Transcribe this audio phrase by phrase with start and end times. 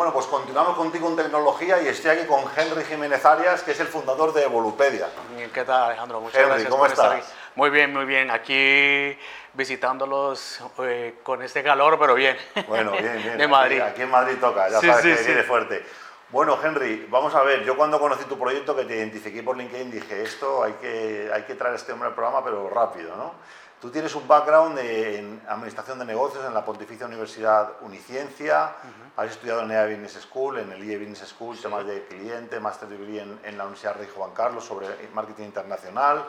[0.00, 3.80] Bueno, pues continuamos contigo en tecnología y estoy aquí con Henry Jiménez Arias, que es
[3.80, 5.08] el fundador de Evolupedia.
[5.52, 6.22] ¿Qué tal, Alejandro?
[6.22, 7.30] Muchas Henry, ¿cómo estás?
[7.54, 8.30] Muy bien, muy bien.
[8.30, 9.14] Aquí
[9.52, 12.34] visitándolos eh, con este calor, pero bien.
[12.66, 13.36] Bueno, bien, bien.
[13.36, 13.80] de Madrid.
[13.82, 15.84] Aquí, en Madrid toca, ya sabes que viene fuerte.
[16.30, 19.90] Bueno, Henry, vamos a ver, yo cuando conocí tu proyecto, que te identifiqué por LinkedIn,
[19.90, 23.34] dije, esto hay que, hay que traer este hombre al programa, pero rápido, ¿no?
[23.80, 28.74] Tú tienes un background en administración de negocios en la Pontificia Universidad Uniciencia,
[29.16, 32.90] has estudiado en EA Business School, en el IE Business School, temas de cliente, Master
[32.90, 36.26] Degree en, la Universidad Rey Juan Carlos sobre marketing internacional,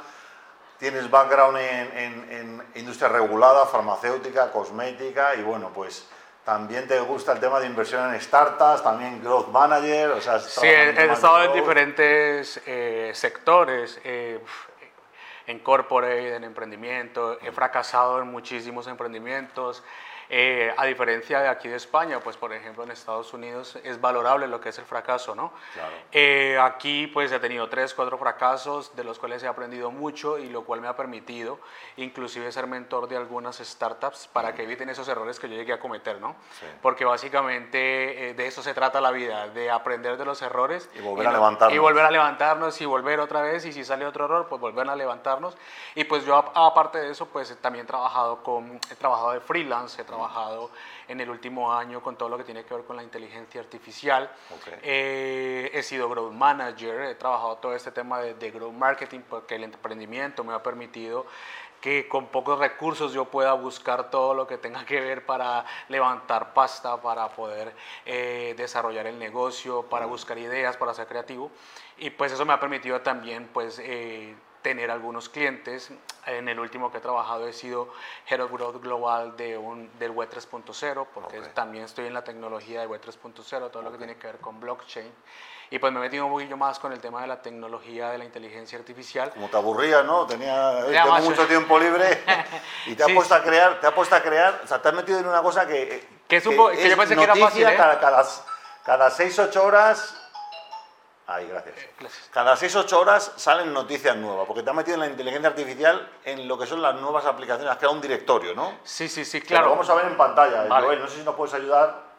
[0.80, 6.08] tienes background en, industria regulada, farmacéutica, cosmética y bueno, pues
[6.46, 10.40] también te gusta el tema de inversión en startups, también growth manager, o sea...
[10.40, 14.00] Sí, he, estado en diferentes eh, sectores.
[14.06, 14.40] Eh,
[15.52, 15.60] en
[16.36, 19.84] en emprendimiento, he fracasado en muchísimos emprendimientos,
[20.34, 24.48] eh, a diferencia de aquí de España, pues por ejemplo en Estados Unidos es valorable
[24.48, 25.52] lo que es el fracaso, ¿no?
[26.14, 30.48] Eh, aquí pues he tenido tres, cuatro fracasos de los cuales he aprendido mucho y
[30.48, 31.60] lo cual me ha permitido
[31.98, 35.82] inclusive ser mentor de algunas startups para que eviten esos errores que yo llegué a
[35.82, 36.38] cometer, ¿no?
[36.82, 40.90] Porque básicamente eh, de eso se trata la vida, de aprender de los errores.
[40.96, 41.76] Y volver a levantarnos.
[41.76, 44.88] Y volver a levantarnos y volver otra vez y si sale otro error, pues volver
[44.88, 45.58] a levantarnos.
[45.94, 50.02] Y pues yo aparte de eso, pues también he trabajado, con, he trabajado de freelance,
[50.02, 50.70] he trabajado trabajado
[51.08, 54.30] en el último año con todo lo que tiene que ver con la inteligencia artificial.
[54.84, 59.56] Eh, he sido growth manager, he trabajado todo este tema de, de growth marketing porque
[59.56, 61.26] el emprendimiento me ha permitido
[61.82, 66.54] que con pocos recursos yo pueda buscar todo lo que tenga que ver para levantar
[66.54, 67.74] pasta, para poder
[68.06, 71.50] eh, desarrollar el negocio, para buscar ideas, para ser creativo.
[71.98, 75.92] Y pues eso me ha permitido también pues eh, tener algunos clientes.
[76.26, 77.92] En el último que he trabajado he sido
[78.30, 82.82] Head of Growth Global de un, del Web 3.0, porque también estoy en la tecnología
[82.82, 85.12] de Web 3.0, todo lo que tiene que ver con blockchain.
[85.72, 88.18] Y pues me he metido un poquillo más con el tema de la tecnología de
[88.18, 89.32] la inteligencia artificial.
[89.32, 90.28] Como te aburría, ¿no?
[90.28, 92.24] Tenía, tengo mucho tiempo libre
[92.88, 94.94] y te has puesto a crear, te has puesto a crear, o sea, te has
[94.94, 96.22] metido en una cosa que...
[96.28, 97.76] Que, que, que yo pensé que era fácil, ¿eh?
[97.76, 98.26] cada, cada,
[98.84, 100.21] cada 6-8 horas
[101.34, 101.76] Ay, gracias.
[102.32, 106.48] Cada 6-8 horas salen noticias nuevas, porque te has metido en la inteligencia artificial en
[106.48, 107.72] lo que son las nuevas aplicaciones.
[107.72, 108.80] Has creado un directorio, ¿no?
[108.84, 109.66] Sí, sí, sí, claro.
[109.66, 110.68] Lo vamos a ver en pantalla.
[110.82, 112.12] Joel, no sé si nos puedes ayudar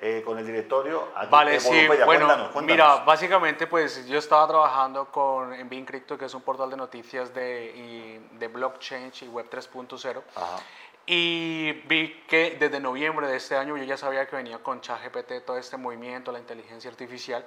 [0.00, 1.08] eh, con el directorio.
[1.28, 6.34] vale, sí, bueno, mira, básicamente pues yo estaba trabajando con, en Bean Crypto, que es
[6.34, 10.22] un portal de noticias de, de blockchain y web 3.0.
[11.10, 15.42] Y vi que desde noviembre de este año yo ya sabía que venía con ChatGPT
[15.46, 17.46] todo este movimiento, la inteligencia artificial,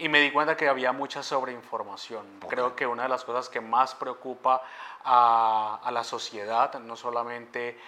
[0.00, 2.40] y me di cuenta que había mucha sobreinformación.
[2.48, 4.62] Creo que una de las cosas que más preocupa
[5.04, 7.78] a, la sociedad, no solamente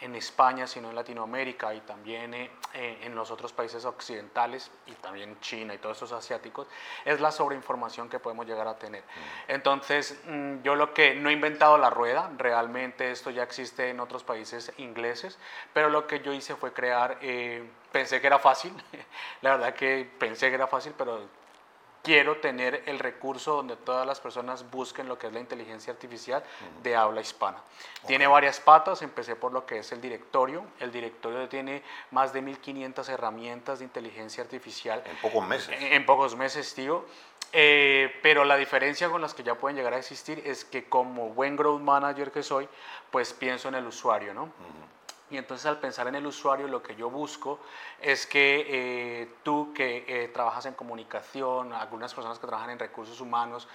[0.00, 5.38] en España, sino en Latinoamérica y también eh, en los otros países occidentales y también
[5.40, 6.66] China y todos estos asiáticos,
[7.04, 9.02] es la sobreinformación que podemos llegar a tener.
[9.02, 9.52] Mm.
[9.52, 14.00] Entonces, mm, yo lo que no he inventado la rueda, realmente esto ya existe en
[14.00, 15.38] otros países ingleses,
[15.72, 17.18] pero lo que yo hice fue crear...
[17.20, 18.72] Eh, pensé que era fácil,
[19.42, 21.20] la verdad que pensé que era fácil, pero
[22.02, 26.44] quiero tener el recurso donde todas las personas busquen lo que es la inteligencia artificial
[26.82, 27.58] de habla hispana.
[28.06, 30.64] Tiene varias patas, empecé por lo que es el directorio.
[30.78, 31.82] El directorio tiene
[32.12, 35.02] más de 1500 herramientas de inteligencia artificial.
[35.04, 35.76] En pocos meses.
[35.78, 37.04] En, pocos meses, tío.
[37.52, 41.30] Eh, pero la diferencia con las que ya pueden llegar a existir es que como
[41.30, 42.68] buen growth manager que soy,
[43.10, 44.52] pues pienso en el usuario, ¿no?
[45.30, 47.58] Y entonces al pensar en el usuario, lo que yo busco
[48.00, 53.20] es que eh, tú que eh, trabajas en comunicación, algunas personas que trabajan en recursos
[53.20, 53.68] humanos,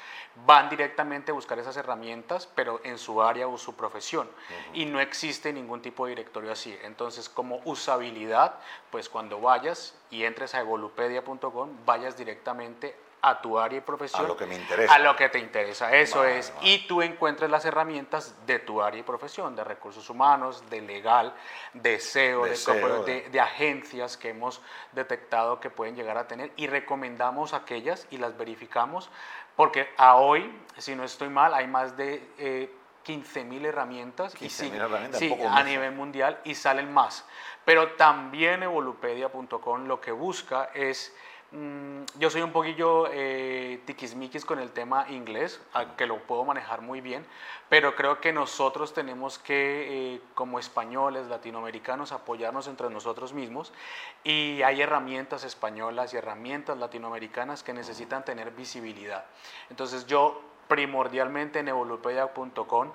[0.46, 4.28] van directamente a buscar esas herramientas, pero en su área o su profesión.
[4.74, 6.76] Y no existe ningún tipo de directorio así.
[6.84, 8.56] Entonces, como usabilidad,
[8.90, 14.26] pues cuando vayas y entres a evolupedia.com, vayas directamente a tu área y profesión.
[14.26, 14.94] A lo que me interesa.
[14.94, 16.54] A lo que te interesa, eso es.
[16.62, 21.34] Y tú encuentres las herramientas de tu área y profesión, de recursos humanos, de legal,
[21.74, 27.54] de SEO, de, de, agencias que hemos detectado que pueden llegar a tener y recomendamos
[27.54, 29.10] aquellas y las verificamos
[29.56, 32.30] porque a hoy, si no estoy mal, hay más de...
[32.38, 32.76] Eh,
[33.06, 34.46] 15.000 herramientas, y
[34.78, 37.26] herramientas sí, a nivel mundial y salen más.
[37.66, 41.14] Pero también evolupedia.com lo que busca es
[41.54, 45.62] Mm, yo soy un poquillo eh, tiquismiquis con el tema inglés,
[45.98, 47.24] que lo puedo manejar muy bien,
[47.70, 53.72] pero creo que nosotros tenemos que, eh, como españoles, latinoamericanos, apoyarnos entre nosotros mismos
[54.24, 59.26] y hay herramientas españolas y herramientas latinoamericanas que necesitan tener visibilidad.
[59.70, 62.92] Entonces yo primordialmente en evolupedia.com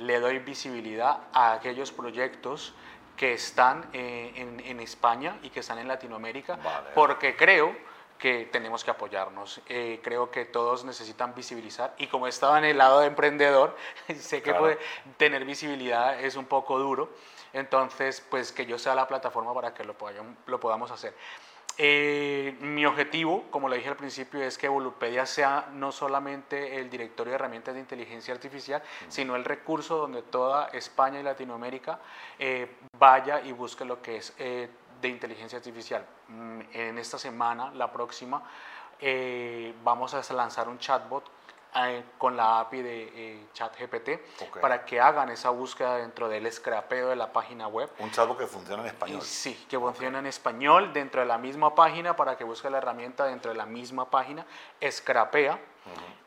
[0.00, 2.74] le doy visibilidad a aquellos proyectos
[3.16, 6.58] que están eh, en, España y que están en Latinoamérica,
[6.94, 7.74] porque creo
[8.22, 9.60] que tenemos que apoyarnos.
[9.68, 13.76] Eh, creo que todos necesitan visibilizar y como estaba en el lado de emprendedor,
[14.16, 14.78] sé que puede
[15.16, 17.10] tener visibilidad es un poco duro,
[17.52, 19.96] entonces pues que yo sea la plataforma para que lo,
[20.46, 21.14] lo podamos hacer.
[21.78, 26.90] Eh, mi objetivo, como le dije al principio, es que Volupedia sea no solamente el
[26.90, 31.98] directorio de herramientas de inteligencia artificial, sino el recurso donde toda España y Latinoamérica
[32.38, 34.68] eh, vaya y busque lo que es eh,
[35.02, 36.06] de inteligencia artificial.
[36.28, 38.42] Mm, en esta semana, la próxima,
[39.82, 41.24] vamos a lanzar un chatbot
[41.74, 47.08] eh, con la API de eh, ChatGPT para que hagan esa búsqueda dentro del scrapeo
[47.08, 47.88] de la página web.
[47.98, 49.22] Un chatbot que funciona en español.
[49.22, 53.24] sí, que funciona en español dentro de la misma página para que busque la herramienta
[53.24, 54.44] dentro de la misma página,
[54.86, 55.58] scrapea.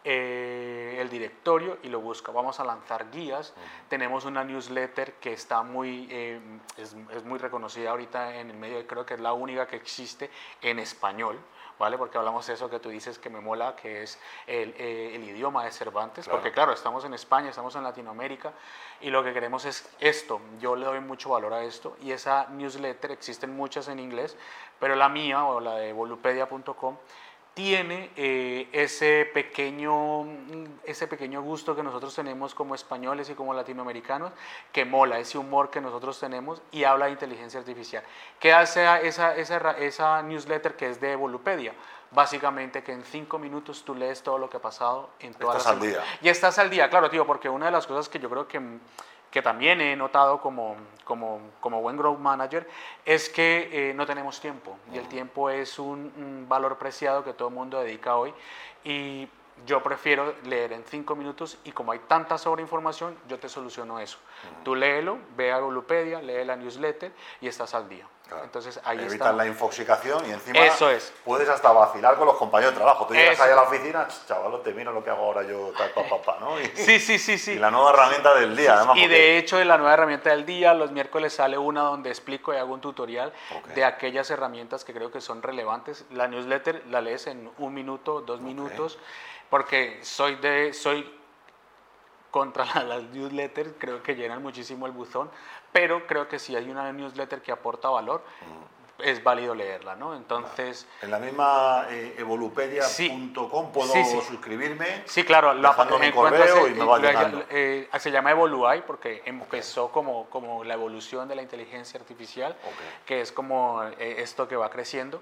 [0.04, 2.32] Eh, el directorio y lo busca.
[2.32, 3.54] Vamos a lanzar guías.
[3.88, 6.12] Tenemos una newsletter que está muy,
[7.18, 10.30] es, muy reconocida ahorita en el medio, creo que es la única que existe
[10.62, 11.40] en español.
[11.78, 11.98] ¿vale?
[11.98, 15.24] Porque hablamos de eso que tú dices que me mola, que es el, eh, el
[15.24, 18.54] idioma de Cervantes, porque claro, estamos en España, estamos en Latinoamérica
[19.02, 20.40] y lo que queremos es esto.
[20.60, 24.38] Yo le doy mucho valor a esto y esa newsletter, existen muchas en inglés,
[24.80, 26.98] pero la mía o la de volupedia.com
[27.56, 30.28] tiene eh, ese, pequeño,
[30.84, 34.34] ese pequeño gusto que nosotros tenemos como españoles y como latinoamericanos,
[34.74, 38.04] que mola, ese humor que nosotros tenemos y habla de inteligencia artificial.
[38.42, 41.74] ¿Qué hace esa, esa, esa newsletter que es de Volupedia?
[42.12, 45.72] Básicamente que en cinco minutos tú lees todo lo que ha pasado en toda estás
[45.72, 46.04] al día.
[46.22, 48.62] Y estás al día, claro, tío, porque una de las cosas que yo creo que
[49.36, 52.70] que también he notado como, como, como buen growth manager,
[53.04, 54.78] es que eh, no tenemos tiempo.
[54.94, 58.34] Y el tiempo es un, valor preciado que todo el mundo dedica hoy.
[58.86, 59.28] Y
[59.66, 64.20] yo prefiero leer en cinco minutos y como hay tanta sobreinformación, yo te soluciono eso.
[64.64, 67.12] Tú léelo, ve a Golupedia, lee la newsletter
[67.42, 68.08] y estás al día.
[68.44, 70.60] Entonces ahí Evitas la infoxicación y encima
[71.24, 73.06] puedes hasta vacilar con los compañeros de trabajo.
[73.06, 74.08] Tú llegas ahí a la oficina,
[74.64, 76.56] te miro lo que hago ahora yo, tal, pa, ¿no?
[76.74, 77.52] sí, sí, sí, sí.
[77.54, 78.98] Y la nueva herramienta del día, además.
[78.98, 82.54] Y de hecho, en la nueva herramienta del día, los miércoles sale una donde explico
[82.54, 83.34] y hago un tutorial
[83.74, 86.06] de aquellas herramientas que creo que son relevantes.
[86.12, 88.98] La newsletter la lees en un minuto, dos minutos,
[89.50, 91.12] porque soy de, soy
[92.36, 95.32] contra las newsletters, creo que llenan muchísimo el buzón,
[95.72, 98.26] pero creo que si hay una newsletter que aporta valor,
[99.00, 100.14] es válido leerla, ¿no?
[100.14, 100.86] Entonces...
[101.02, 105.04] En la misma eh, evolupedia.com puedo suscribirme.
[105.06, 107.00] Sí, claro, la mi correo y me va
[107.50, 112.54] eh, se llama Evoluai porque empezó como, como la evolución de la inteligencia artificial,
[113.06, 115.22] que es como eh, esto que va creciendo.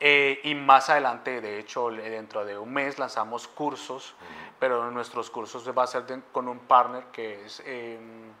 [0.00, 4.14] Eh, y más adelante, de hecho, dentro de un mes lanzamos cursos,
[4.58, 8.32] pero nuestros cursos va a ser con un partner que es, em,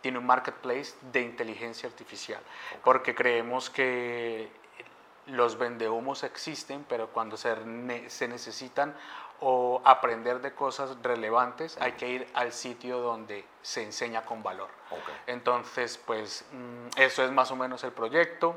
[0.00, 2.40] tiene un marketplace de inteligencia artificial,
[2.84, 4.50] porque creemos que
[5.26, 7.56] los vendehumos existen, pero cuando se,
[8.08, 8.94] se necesitan
[9.40, 14.68] o aprender de cosas relevantes, hay que ir al sitio donde se enseña con valor.
[15.26, 18.56] Entonces, pues mm, eso es más o menos el proyecto.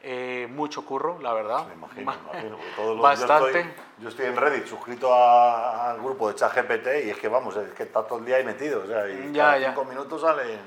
[0.00, 1.66] Eh, mucho curro, la verdad.
[1.66, 2.96] me imagino, imagino.
[2.96, 3.74] Bastante.
[3.98, 7.82] Yo estoy, en Reddit, suscrito al grupo de ChatGPT y es que vamos, es que
[7.82, 8.82] está todo el día ahí metido.
[8.84, 10.60] O sea, y ya, cada cinco minutos salen,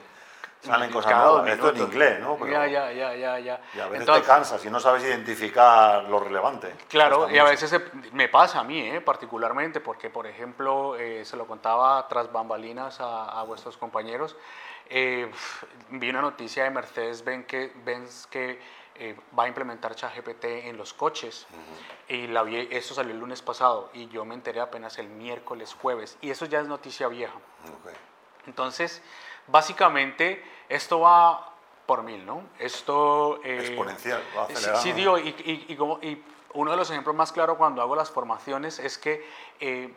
[0.60, 1.50] salen cosas nuevas.
[1.50, 2.46] Esto en inglés, ¿no?
[2.46, 3.62] ya, ya, ya, ya, ya.
[3.74, 6.76] Y a veces te cansas y no sabes identificar lo relevante.
[6.90, 7.74] Claro, y a veces
[8.12, 9.00] me pasa a mí, ¿eh?
[9.00, 14.36] particularmente, porque, por ejemplo, eh, se lo contaba tras bambalinas a, vuestros compañeros.
[14.90, 20.94] vi una noticia de Mercedes-Benz que, Benz que eh, va a implementar ChatGPT en los
[20.94, 21.48] coches.
[22.08, 26.18] Y la eso salió el lunes pasado y yo me enteré apenas el miércoles, jueves.
[26.22, 27.34] Y eso ya es noticia vieja.
[28.46, 29.02] Entonces,
[29.48, 31.54] básicamente, esto va
[31.86, 32.44] por mil, ¿no?
[32.60, 33.40] Esto...
[33.44, 35.36] Eh, Exponencial, va Sí, digo, y,
[35.68, 39.26] y, como, y, uno de los ejemplos más claros cuando hago las formaciones es que...
[39.60, 39.94] Eh,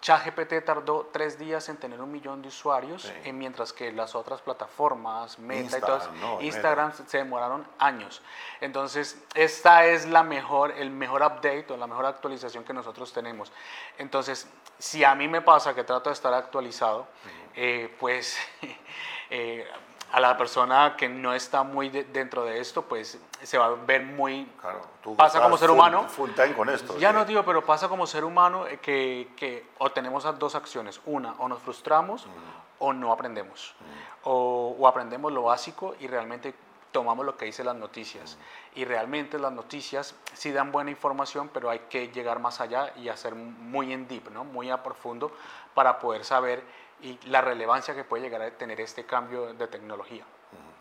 [0.00, 5.38] ChatGPT tardó tres días en tener un millón de usuarios, mientras que las otras plataformas,
[5.38, 6.08] Meta y todas,
[6.40, 8.22] Instagram se demoraron años.
[8.60, 13.52] Entonces, esta es la mejor, el mejor update o la mejor actualización que nosotros tenemos.
[13.98, 17.08] Entonces, si a mí me pasa que trato de estar actualizado,
[17.54, 18.38] eh, pues
[19.30, 19.66] eh,
[20.12, 24.02] a la persona que no está muy dentro de esto, pues se va a ver
[24.02, 24.46] muy...
[24.60, 26.08] Claro, tú pasa como ser humano.
[26.08, 26.98] Full time con esto.
[26.98, 31.00] Ya no digo, pero pasa como ser humano eh, que, que o tenemos dos acciones.
[31.04, 32.30] Una, o nos frustramos mm.
[32.78, 33.74] o no aprendemos.
[33.80, 33.84] Mm.
[34.28, 36.54] O, o, aprendemos lo básico y realmente
[36.92, 38.38] tomamos lo que dicen las noticias.
[38.74, 43.08] Y realmente las noticias sí dan buena información, pero hay que llegar más allá y
[43.08, 44.44] hacer muy en deep, ¿no?
[44.44, 45.32] muy a profundo,
[45.74, 46.62] para poder saber
[47.00, 50.24] y la relevancia que puede llegar a tener este cambio de tecnología.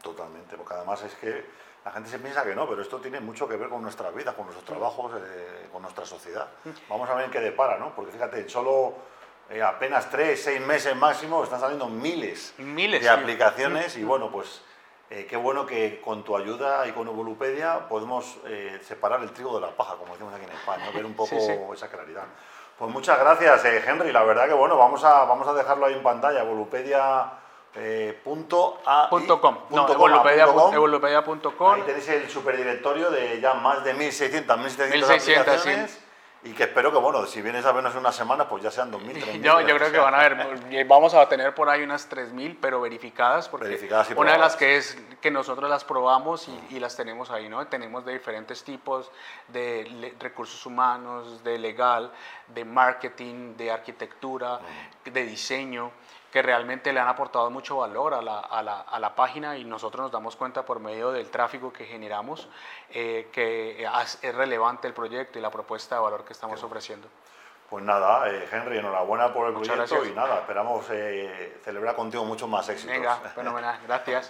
[0.01, 1.45] Totalmente, porque además es que
[1.83, 4.35] la gente se piensa que no, pero esto tiene mucho que ver con nuestras vidas,
[4.35, 6.47] con nuestros trabajos, eh, con nuestra sociedad.
[6.89, 7.95] Vamos a ver en qué depara, ¿no?
[7.95, 8.95] Porque fíjate, solo
[9.49, 14.61] eh, apenas tres, seis meses máximo están saliendo miles, miles de aplicaciones y bueno, pues
[15.09, 18.37] eh, qué bueno que con tu ayuda y con Evolupedia podemos
[18.81, 21.89] separar el trigo de la paja, como decimos aquí en España, ver un poco esa
[21.89, 22.25] claridad.
[22.77, 24.11] Pues muchas gracias, Henry.
[24.11, 27.31] La verdad que bueno, vamos a, vamos a dejarlo ahí en pantalla, Evolupedia
[27.79, 29.57] eh, punto a .com.
[29.69, 31.73] No, evolupedia.com.
[31.73, 35.99] Ahí tenéis el superdirectorio de ya más de 1.600, 1.700 aplicaciones.
[36.43, 39.23] Y que espero que, bueno, si vienes a vernos una semana, pues ya sean 2.000,
[39.23, 39.41] 3.000.
[39.41, 42.79] Yo, yo creo que van a ver, vamos a tener por ahí unas 3.000, pero
[42.79, 46.95] verificadas, porque verificadas una de las que es que nosotros las probamos y, y, las
[46.95, 47.65] tenemos ahí, ¿no?
[47.67, 49.11] Tenemos de diferentes tipos
[49.47, 52.11] de recursos humanos, de legal,
[52.47, 54.59] de marketing, de arquitectura,
[55.03, 55.91] de diseño
[56.31, 59.63] que realmente le han aportado mucho valor a la, a, la, a la, página y
[59.63, 62.47] nosotros nos damos cuenta por medio del tráfico que generamos
[62.89, 67.07] eh, que es relevante el proyecto y la propuesta de valor que estamos ofreciendo.
[67.69, 72.47] Pues nada, eh, Henry, enhorabuena por el proyecto y nada, esperamos eh, celebrar contigo muchos
[72.47, 72.95] más éxitos.
[72.95, 74.25] Venga, fenomenal, gracias.